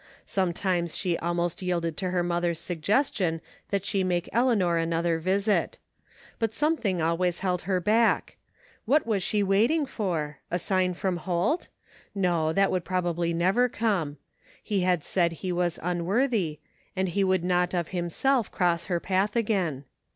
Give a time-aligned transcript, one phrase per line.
[0.25, 5.77] Sometimes she almost yielded to her mother's suggestion that she make Eleanor another visit;
[6.39, 8.35] but something always held her back.
[8.85, 10.39] What was she wait ing for?
[10.49, 11.67] A sign from Holt?
[12.15, 14.17] No, that would probably never come.
[14.63, 16.57] He had said he was unworthy,
[16.95, 19.83] and he would not of himself cross her path again.